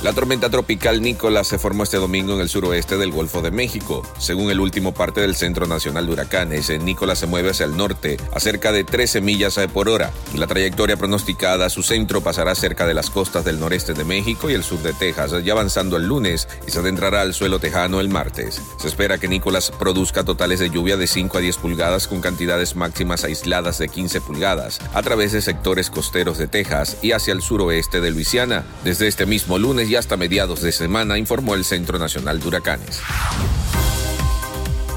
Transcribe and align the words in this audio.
La 0.00 0.12
tormenta 0.12 0.48
tropical 0.48 1.02
Nicolás 1.02 1.48
se 1.48 1.58
formó 1.58 1.82
este 1.82 1.96
domingo 1.96 2.32
en 2.32 2.40
el 2.40 2.48
suroeste 2.48 2.96
del 2.96 3.10
Golfo 3.10 3.42
de 3.42 3.50
México. 3.50 4.06
Según 4.20 4.48
el 4.48 4.60
último 4.60 4.94
parte 4.94 5.20
del 5.20 5.34
Centro 5.34 5.66
Nacional 5.66 6.06
de 6.06 6.12
Huracanes, 6.12 6.70
Nicolás 6.80 7.18
se 7.18 7.26
mueve 7.26 7.50
hacia 7.50 7.66
el 7.66 7.76
norte 7.76 8.16
a 8.32 8.38
cerca 8.38 8.70
de 8.70 8.84
13 8.84 9.20
millas 9.20 9.58
por 9.74 9.88
hora. 9.88 10.12
La 10.36 10.46
trayectoria 10.46 10.96
pronosticada, 10.96 11.68
su 11.68 11.82
centro 11.82 12.20
pasará 12.20 12.54
cerca 12.54 12.86
de 12.86 12.94
las 12.94 13.10
costas 13.10 13.44
del 13.44 13.58
noreste 13.58 13.92
de 13.92 14.04
México 14.04 14.48
y 14.48 14.54
el 14.54 14.62
sur 14.62 14.80
de 14.82 14.92
Texas, 14.92 15.32
ya 15.42 15.52
avanzando 15.52 15.96
el 15.96 16.06
lunes 16.06 16.46
y 16.64 16.70
se 16.70 16.78
adentrará 16.78 17.22
al 17.22 17.34
suelo 17.34 17.58
tejano 17.58 17.98
el 17.98 18.08
martes. 18.08 18.62
Se 18.80 18.86
espera 18.86 19.18
que 19.18 19.26
Nicolás 19.26 19.72
produzca 19.80 20.22
totales 20.22 20.60
de 20.60 20.70
lluvia 20.70 20.96
de 20.96 21.08
5 21.08 21.38
a 21.38 21.40
10 21.40 21.56
pulgadas 21.56 22.06
con 22.06 22.20
cantidades 22.20 22.76
máximas 22.76 23.24
aisladas 23.24 23.78
de 23.78 23.88
15 23.88 24.20
pulgadas 24.20 24.78
a 24.94 25.02
través 25.02 25.32
de 25.32 25.42
sectores 25.42 25.90
costeros 25.90 26.38
de 26.38 26.46
Texas 26.46 26.98
y 27.02 27.10
hacia 27.10 27.32
el 27.32 27.42
suroeste 27.42 28.00
de 28.00 28.12
Luisiana. 28.12 28.64
Desde 28.84 29.08
este 29.08 29.26
mismo 29.26 29.58
lunes 29.58 29.87
y 29.88 29.96
hasta 29.96 30.16
mediados 30.16 30.60
de 30.60 30.70
semana, 30.70 31.18
informó 31.18 31.54
el 31.54 31.64
Centro 31.64 31.98
Nacional 31.98 32.40
de 32.40 32.48
Huracanes. 32.48 33.00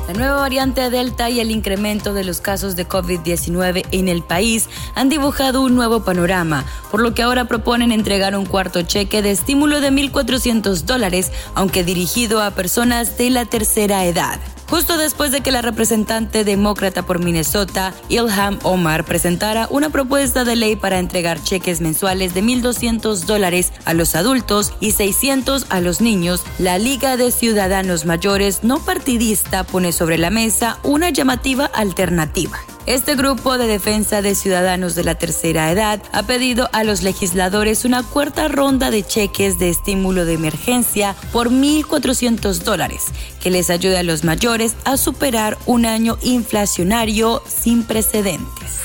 La 0.07 0.13
nueva 0.13 0.41
variante 0.41 0.89
Delta 0.89 1.29
y 1.29 1.39
el 1.39 1.51
incremento 1.51 2.13
de 2.13 2.25
los 2.25 2.41
casos 2.41 2.75
de 2.75 2.85
COVID-19 2.85 3.85
en 3.91 4.09
el 4.09 4.23
país 4.23 4.67
han 4.93 5.07
dibujado 5.07 5.61
un 5.61 5.73
nuevo 5.73 6.03
panorama, 6.03 6.65
por 6.91 7.01
lo 7.01 7.13
que 7.13 7.21
ahora 7.21 7.45
proponen 7.45 7.93
entregar 7.93 8.35
un 8.35 8.45
cuarto 8.45 8.81
cheque 8.81 9.21
de 9.21 9.31
estímulo 9.31 9.79
de 9.79 9.89
1.400 9.91 10.81
dólares, 10.81 11.31
aunque 11.55 11.85
dirigido 11.85 12.41
a 12.41 12.51
personas 12.51 13.17
de 13.17 13.29
la 13.29 13.45
tercera 13.45 14.03
edad 14.03 14.41
justo 14.71 14.97
después 14.97 15.33
de 15.33 15.41
que 15.41 15.51
la 15.51 15.61
representante 15.61 16.45
demócrata 16.45 17.03
por 17.03 17.19
Minnesota, 17.19 17.93
Ilham 18.07 18.57
Omar, 18.63 19.03
presentara 19.03 19.67
una 19.69 19.89
propuesta 19.89 20.45
de 20.45 20.55
ley 20.55 20.77
para 20.77 20.97
entregar 20.97 21.43
cheques 21.43 21.81
mensuales 21.81 22.33
de 22.33 22.41
1.200 22.41 23.25
dólares 23.25 23.73
a 23.83 23.93
los 23.93 24.15
adultos 24.15 24.71
y 24.79 24.91
600 24.91 25.65
a 25.69 25.81
los 25.81 25.99
niños, 25.99 26.43
la 26.57 26.79
Liga 26.79 27.17
de 27.17 27.31
Ciudadanos 27.31 28.05
Mayores 28.05 28.63
no 28.63 28.79
partidista 28.79 29.65
pone 29.65 29.91
sobre 29.91 30.17
la 30.17 30.29
mesa 30.29 30.79
una 30.83 31.09
llamativa 31.09 31.65
alternativa. 31.65 32.57
Este 32.87 33.15
grupo 33.15 33.59
de 33.59 33.67
defensa 33.67 34.23
de 34.23 34.33
ciudadanos 34.33 34.95
de 34.95 35.03
la 35.03 35.13
tercera 35.13 35.71
edad 35.71 36.01
ha 36.11 36.23
pedido 36.23 36.67
a 36.73 36.83
los 36.83 37.03
legisladores 37.03 37.85
una 37.85 38.01
cuarta 38.01 38.47
ronda 38.47 38.89
de 38.89 39.03
cheques 39.03 39.59
de 39.59 39.69
estímulo 39.69 40.25
de 40.25 40.33
emergencia 40.33 41.15
por 41.31 41.51
1.400 41.51 42.63
dólares, 42.63 43.05
que 43.39 43.51
les 43.51 43.69
ayude 43.69 43.99
a 43.99 44.03
los 44.03 44.23
mayores 44.23 44.75
a 44.83 44.97
superar 44.97 45.59
un 45.67 45.85
año 45.85 46.17
inflacionario 46.23 47.43
sin 47.47 47.83
precedentes. 47.83 48.79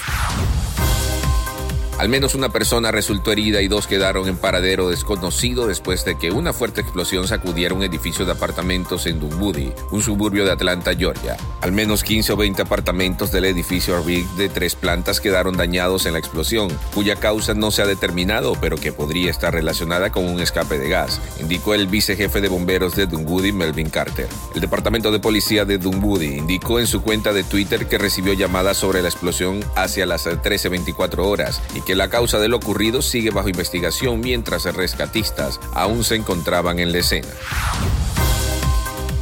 Al 1.99 2.11
menos 2.11 2.35
una 2.35 2.51
persona 2.51 2.93
resultó 2.93 3.33
herida 3.33 3.63
y 3.63 3.69
dos 3.69 3.87
quedaron 3.87 4.29
en 4.29 4.37
paradero 4.37 4.91
desconocido 4.91 5.67
después 5.67 6.05
de 6.05 6.19
que 6.19 6.31
una 6.31 6.53
fuerte 6.53 6.83
explosión 6.83 7.27
sacudiera 7.27 7.75
un 7.75 7.83
edificio 7.83 8.27
de 8.27 8.33
apartamentos 8.33 9.07
en 9.07 9.19
Dunwoody, 9.19 9.73
un 9.91 10.03
suburbio 10.03 10.45
de 10.45 10.53
Atlanta, 10.53 10.95
Georgia. 10.95 11.39
Al 11.63 11.73
menos 11.73 12.05
15 12.05 12.35
o 12.35 12.37
20 12.37 12.61
apartamentos 12.61 13.33
del 13.33 13.47
edificio 13.47 13.97
Arvig 13.97 14.29
de 14.33 14.51
tres 14.51 14.75
plantas 14.75 15.21
quedaron 15.21 15.57
dañados 15.57 16.05
en 16.05 16.13
la 16.13 16.19
explosión, 16.19 16.69
cuya 16.93 17.17
causa 17.17 17.55
no 17.55 17.71
se 17.71 17.81
ha 17.81 17.87
determinado, 17.87 18.53
pero 18.61 18.77
que 18.77 18.93
podría 18.93 19.31
estar 19.31 19.55
relacionada 19.55 20.13
con 20.13 20.27
un 20.27 20.41
escape 20.41 20.79
de 20.79 20.91
gas, 20.91 21.19
indicó 21.41 21.73
el 21.73 21.87
vicejefe 21.87 22.43
de 22.43 22.49
bomberos 22.49 22.95
de 22.95 23.07
Dunwoody, 23.07 23.53
Melvin 23.53 23.89
Carter. 23.89 24.29
El 24.55 24.61
departamento 24.61 25.11
de 25.13 25.19
policía 25.19 25.65
de 25.65 25.79
Dunwoody 25.79 26.37
indicó 26.37 26.79
en 26.79 26.87
su 26.87 27.01
cuenta 27.01 27.33
de 27.33 27.43
Twitter 27.43 27.89
que 27.89 27.97
recibió 27.97 28.35
llamadas 28.35 28.77
sobre 28.77 29.01
la 29.01 29.09
explosión 29.09 29.65
hacia 29.77 30.05
las 30.05 30.27
13.24 30.27 31.21
horas 31.21 31.63
y 31.75 31.86
que 31.87 31.95
la 31.95 32.11
causa 32.11 32.39
de 32.39 32.49
lo 32.49 32.59
ocurrido 32.59 33.01
sigue 33.01 33.31
bajo 33.31 33.49
investigación 33.49 34.21
mientras 34.21 34.65
rescatistas 34.65 35.59
aún 35.73 36.05
se 36.05 36.17
encontraban 36.17 36.79
en 36.81 36.93
la 36.93 36.99
escena. 36.99 37.29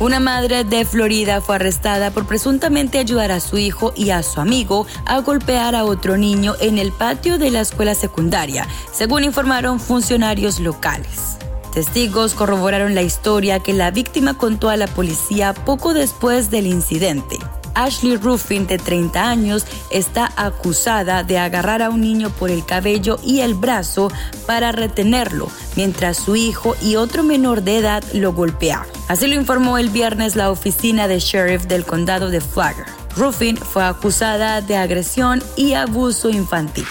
Una 0.00 0.18
madre 0.18 0.64
de 0.64 0.84
Florida 0.84 1.40
fue 1.40 1.56
arrestada 1.56 2.10
por 2.10 2.26
presuntamente 2.26 2.98
ayudar 2.98 3.30
a 3.30 3.38
su 3.38 3.58
hijo 3.58 3.92
y 3.94 4.10
a 4.10 4.22
su 4.24 4.40
amigo 4.40 4.86
a 5.06 5.20
golpear 5.20 5.76
a 5.76 5.84
otro 5.84 6.16
niño 6.16 6.54
en 6.60 6.78
el 6.78 6.90
patio 6.90 7.38
de 7.38 7.50
la 7.50 7.60
escuela 7.60 7.94
secundaria, 7.94 8.66
según 8.92 9.22
informaron 9.22 9.78
funcionarios 9.78 10.58
locales. 10.58 11.36
Testigos 11.72 12.34
corroboraron 12.34 12.94
la 12.94 13.02
historia 13.02 13.60
que 13.60 13.72
la 13.72 13.90
víctima 13.90 14.36
contó 14.36 14.68
a 14.68 14.76
la 14.76 14.86
policía 14.86 15.54
poco 15.54 15.94
después 15.94 16.50
del 16.50 16.66
incidente. 16.66 17.38
Ashley 17.74 18.16
Ruffin, 18.16 18.66
de 18.66 18.78
30 18.78 19.28
años, 19.28 19.66
está 19.90 20.32
acusada 20.36 21.22
de 21.22 21.38
agarrar 21.38 21.82
a 21.82 21.90
un 21.90 22.00
niño 22.00 22.30
por 22.30 22.50
el 22.50 22.64
cabello 22.64 23.18
y 23.22 23.40
el 23.40 23.54
brazo 23.54 24.10
para 24.46 24.72
retenerlo, 24.72 25.48
mientras 25.76 26.16
su 26.16 26.36
hijo 26.36 26.76
y 26.82 26.96
otro 26.96 27.22
menor 27.22 27.62
de 27.62 27.78
edad 27.78 28.04
lo 28.12 28.32
golpeaban. 28.32 28.86
Así 29.08 29.26
lo 29.26 29.34
informó 29.34 29.78
el 29.78 29.90
viernes 29.90 30.36
la 30.36 30.50
oficina 30.50 31.08
de 31.08 31.18
sheriff 31.18 31.64
del 31.64 31.84
condado 31.84 32.30
de 32.30 32.40
Flagler. 32.40 32.86
Ruffin 33.16 33.56
fue 33.56 33.84
acusada 33.84 34.60
de 34.60 34.76
agresión 34.76 35.42
y 35.56 35.74
abuso 35.74 36.30
infantil. 36.30 36.86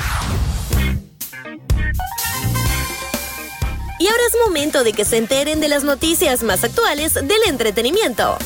Y 4.00 4.08
ahora 4.08 4.24
es 4.28 4.38
momento 4.46 4.84
de 4.84 4.92
que 4.92 5.06
se 5.06 5.18
enteren 5.18 5.62
de 5.62 5.70
las 5.70 5.84
noticias 5.84 6.44
más 6.44 6.64
actuales 6.64 7.14
del 7.14 7.40
entretenimiento. 7.48 8.38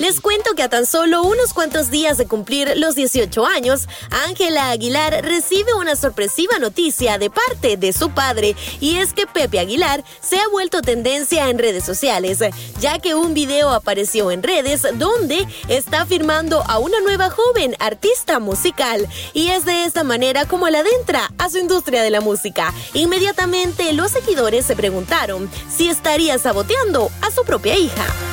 Les 0.00 0.22
cuento 0.22 0.54
que 0.54 0.62
a 0.62 0.70
tan 0.70 0.86
solo 0.86 1.22
unos 1.22 1.52
cuantos 1.52 1.90
días 1.90 2.16
de 2.16 2.26
cumplir 2.26 2.72
los 2.76 2.94
18 2.94 3.44
años, 3.44 3.86
Ángela 4.26 4.70
Aguilar 4.70 5.22
recibe 5.22 5.74
una 5.74 5.94
sorpresiva 5.94 6.58
noticia 6.58 7.18
de 7.18 7.28
parte 7.28 7.76
de 7.76 7.92
su 7.92 8.08
padre 8.08 8.56
y 8.80 8.96
es 8.96 9.12
que 9.12 9.26
Pepe 9.26 9.58
Aguilar 9.58 10.02
se 10.22 10.38
ha 10.38 10.48
vuelto 10.48 10.80
tendencia 10.80 11.50
en 11.50 11.58
redes 11.58 11.84
sociales, 11.84 12.38
ya 12.80 12.98
que 12.98 13.14
un 13.14 13.34
video 13.34 13.68
apareció 13.68 14.30
en 14.30 14.42
redes 14.42 14.86
donde 14.94 15.46
está 15.68 16.06
firmando 16.06 16.64
a 16.66 16.78
una 16.78 16.98
nueva 17.02 17.28
joven 17.28 17.76
artista 17.78 18.38
musical 18.38 19.06
y 19.34 19.48
es 19.48 19.66
de 19.66 19.84
esta 19.84 20.02
manera 20.02 20.46
como 20.46 20.66
la 20.70 20.78
adentra 20.78 21.30
a 21.36 21.50
su 21.50 21.58
industria 21.58 22.02
de 22.02 22.08
la 22.08 22.22
música. 22.22 22.72
Inmediatamente 22.94 23.92
los 23.92 24.12
seguidores 24.12 24.64
se 24.64 24.76
preguntaron 24.76 25.50
si 25.68 25.90
estaría 25.90 26.38
saboteando 26.38 27.10
a 27.20 27.30
su 27.30 27.44
propia 27.44 27.76
hija. 27.76 28.29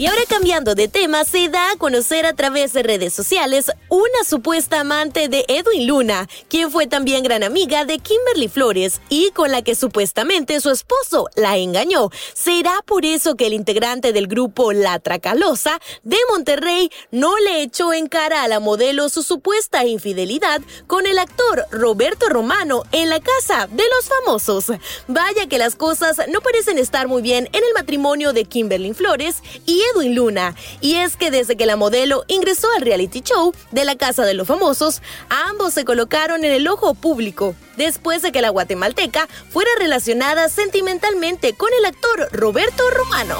Y 0.00 0.06
ahora 0.06 0.22
cambiando 0.28 0.76
de 0.76 0.86
tema, 0.86 1.24
se 1.24 1.48
da 1.48 1.72
a 1.72 1.76
conocer 1.76 2.24
a 2.24 2.32
través 2.32 2.72
de 2.72 2.84
redes 2.84 3.12
sociales 3.12 3.72
una 3.88 4.22
supuesta 4.24 4.78
amante 4.78 5.28
de 5.28 5.44
Edwin 5.48 5.88
Luna, 5.88 6.28
quien 6.48 6.70
fue 6.70 6.86
también 6.86 7.24
gran 7.24 7.42
amiga 7.42 7.84
de 7.84 7.98
Kimberly 7.98 8.46
Flores 8.46 9.00
y 9.08 9.32
con 9.32 9.50
la 9.50 9.62
que 9.62 9.74
supuestamente 9.74 10.60
su 10.60 10.70
esposo 10.70 11.28
la 11.34 11.56
engañó. 11.56 12.10
¿Será 12.32 12.80
por 12.86 13.04
eso 13.04 13.34
que 13.34 13.48
el 13.48 13.54
integrante 13.54 14.12
del 14.12 14.28
grupo 14.28 14.72
La 14.72 15.00
Tracalosa 15.00 15.80
de 16.04 16.18
Monterrey 16.30 16.92
no 17.10 17.36
le 17.38 17.62
echó 17.62 17.92
en 17.92 18.06
cara 18.06 18.44
a 18.44 18.48
la 18.48 18.60
modelo 18.60 19.08
su 19.08 19.24
supuesta 19.24 19.84
infidelidad 19.84 20.60
con 20.86 21.08
el 21.08 21.18
actor 21.18 21.66
Roberto 21.72 22.28
Romano 22.28 22.84
en 22.92 23.10
la 23.10 23.18
casa 23.18 23.66
de 23.66 23.82
los 23.96 24.08
famosos? 24.08 24.66
Vaya 25.08 25.48
que 25.48 25.58
las 25.58 25.74
cosas 25.74 26.18
no 26.28 26.40
parecen 26.40 26.78
estar 26.78 27.08
muy 27.08 27.20
bien 27.20 27.48
en 27.52 27.64
el 27.64 27.74
matrimonio 27.74 28.32
de 28.32 28.44
Kimberly 28.44 28.94
Flores 28.94 29.42
y 29.66 29.87
Luna. 29.96 30.54
Y 30.80 30.96
es 30.96 31.16
que 31.16 31.30
desde 31.30 31.56
que 31.56 31.66
la 31.66 31.76
modelo 31.76 32.24
ingresó 32.28 32.68
al 32.76 32.82
reality 32.82 33.20
show 33.20 33.54
de 33.70 33.84
la 33.84 33.96
Casa 33.96 34.24
de 34.24 34.34
los 34.34 34.46
Famosos, 34.46 35.02
ambos 35.28 35.74
se 35.74 35.84
colocaron 35.84 36.44
en 36.44 36.52
el 36.52 36.68
ojo 36.68 36.94
público, 36.94 37.54
después 37.76 38.22
de 38.22 38.32
que 38.32 38.42
la 38.42 38.50
guatemalteca 38.50 39.28
fuera 39.50 39.70
relacionada 39.78 40.48
sentimentalmente 40.48 41.52
con 41.54 41.70
el 41.78 41.84
actor 41.84 42.28
Roberto 42.32 42.88
Romano. 42.90 43.36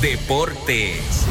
Deportes. 0.00 1.26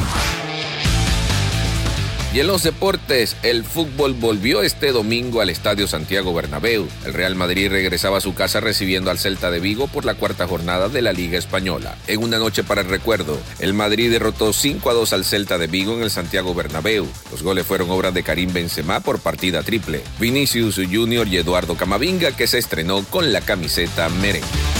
Y 2.30 2.40
en 2.40 2.46
los 2.46 2.62
deportes, 2.62 3.36
el 3.42 3.64
fútbol 3.64 4.12
volvió 4.12 4.62
este 4.62 4.92
domingo 4.92 5.40
al 5.40 5.48
Estadio 5.48 5.88
Santiago 5.88 6.34
Bernabéu. 6.34 6.86
El 7.06 7.14
Real 7.14 7.34
Madrid 7.34 7.70
regresaba 7.70 8.18
a 8.18 8.20
su 8.20 8.34
casa 8.34 8.60
recibiendo 8.60 9.10
al 9.10 9.18
Celta 9.18 9.50
de 9.50 9.60
Vigo 9.60 9.88
por 9.88 10.04
la 10.04 10.14
cuarta 10.14 10.46
jornada 10.46 10.90
de 10.90 11.00
la 11.00 11.14
Liga 11.14 11.38
Española. 11.38 11.96
En 12.06 12.22
una 12.22 12.38
noche 12.38 12.64
para 12.64 12.82
el 12.82 12.88
recuerdo, 12.88 13.38
el 13.60 13.72
Madrid 13.72 14.10
derrotó 14.10 14.52
5 14.52 14.90
a 14.90 14.92
2 14.92 15.12
al 15.14 15.24
Celta 15.24 15.56
de 15.56 15.68
Vigo 15.68 15.94
en 15.94 16.02
el 16.02 16.10
Santiago 16.10 16.54
Bernabéu. 16.54 17.06
Los 17.30 17.42
goles 17.42 17.66
fueron 17.66 17.90
obra 17.90 18.10
de 18.10 18.22
Karim 18.22 18.52
Benzema 18.52 19.00
por 19.00 19.20
partida 19.20 19.62
triple. 19.62 20.02
Vinicius 20.20 20.76
Junior 20.76 21.26
y 21.26 21.38
Eduardo 21.38 21.76
Camavinga 21.76 22.32
que 22.32 22.46
se 22.46 22.58
estrenó 22.58 23.04
con 23.04 23.32
la 23.32 23.40
camiseta 23.40 24.10
merengue. 24.10 24.77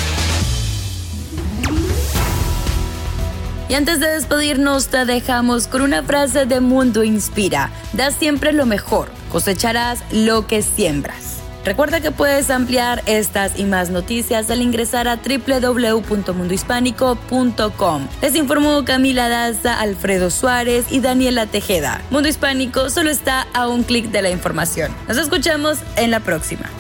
Y 3.69 3.75
antes 3.75 4.01
de 4.01 4.09
despedirnos, 4.09 4.89
te 4.89 5.05
dejamos 5.05 5.67
con 5.67 5.83
una 5.83 6.03
frase 6.03 6.47
de 6.47 6.61
Mundo 6.61 7.05
Inspira. 7.05 7.71
Da 7.93 8.11
siempre 8.11 8.55
lo 8.55 8.65
mejor, 8.65 9.11
cosecharás 9.31 10.03
lo 10.11 10.47
que 10.47 10.63
siembras. 10.63 11.43
Recuerda 11.67 12.01
que 12.01 12.11
puedes 12.11 12.49
ampliar 12.49 13.03
estas 13.05 13.59
y 13.59 13.65
más 13.65 13.91
noticias 13.91 14.51
al 14.51 14.63
ingresar 14.63 15.07
a 15.07 15.17
www.mundohispánico.com. 15.17 18.09
Les 18.23 18.35
informó 18.37 18.87
Camila 18.87 19.29
Daza, 19.29 19.79
Alfredo 19.79 20.31
Suárez 20.31 20.87
y 20.91 21.01
Daniela 21.01 21.45
Tejeda. 21.45 22.01
Mundo 22.11 22.31
Hispánico 22.31 22.89
solo 22.89 23.11
está 23.11 23.43
a 23.53 23.69
un 23.69 23.83
clic 23.83 24.07
de 24.07 24.23
la 24.23 24.31
información. 24.31 24.95
Nos 25.09 25.19
escuchamos 25.19 25.77
en 25.97 26.11
la 26.11 26.21
próxima. 26.21 26.71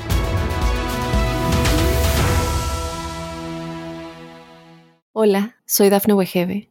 Hola, 5.13 5.57
soy 5.67 5.91
Dafne 5.91 6.15
Wegebe 6.15 6.71